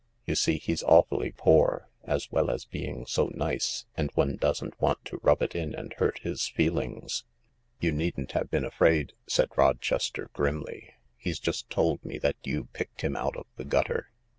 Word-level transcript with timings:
You 0.25 0.33
see, 0.33 0.57
he's 0.57 0.81
awfully 0.81 1.31
poor, 1.37 1.87
as 2.05 2.31
well 2.31 2.49
as 2.49 2.65
being 2.65 3.05
so 3.05 3.27
nice, 3.35 3.85
and 3.95 4.09
one 4.15 4.35
doesn't 4.35 4.81
want 4.81 5.05
to 5.05 5.19
rub 5.21 5.43
it 5.43 5.53
in 5.53 5.75
and 5.75 5.93
hurt 5.93 6.17
his 6.23 6.47
feelings." 6.47 7.23
"You 7.79 7.91
needn't 7.91 8.31
have 8.31 8.49
been 8.49 8.65
afraid," 8.65 9.13
said 9.27 9.51
Rochester 9.55 10.31
grimly." 10.33 10.95
He 11.19 11.31
's 11.31 11.37
just 11.37 11.69
told 11.69 12.03
me 12.03 12.17
that 12.17 12.37
you 12.43 12.63
picked 12.73 13.01
him 13.01 13.15
out 13.15 13.37
of 13.37 13.45
the 13.57 13.63
gutter. 13.63 14.09